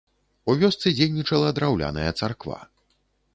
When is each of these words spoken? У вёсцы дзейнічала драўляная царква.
У 0.53 0.53
вёсцы 0.61 0.93
дзейнічала 0.99 1.51
драўляная 1.59 2.09
царква. 2.23 2.59